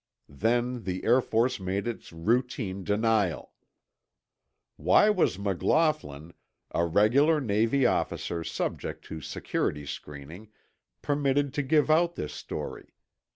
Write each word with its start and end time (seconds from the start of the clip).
Then 0.33 0.81
the 0.81 1.03
Air 1.03 1.21
Force 1.21 1.59
made 1.59 1.85
its 1.87 2.11
routine 2.11 2.83
denial. 2.83 3.51
Why 4.75 5.11
was 5.11 5.37
McLaughlin, 5.37 6.33
a 6.71 6.87
regular 6.87 7.39
Navy 7.39 7.85
officer 7.85 8.43
subject 8.43 9.05
to 9.05 9.21
security 9.21 9.85
screening, 9.85 10.49
permitted 11.03 11.53
to 11.53 11.61
give 11.61 11.91
out 11.91 12.15
this 12.15 12.33
story? 12.33 12.95